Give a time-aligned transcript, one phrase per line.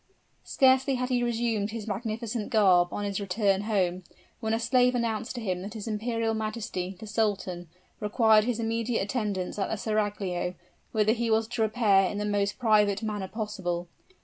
[0.45, 4.03] Scarcely had he resumed his magnificent garb, on his return home,
[4.39, 7.67] when a slave announced to him that his imperial majesty, the sultan,
[7.99, 10.55] required his immediate attendance at the seraglio,
[10.91, 13.89] whither he was to repair in the most private manner possible.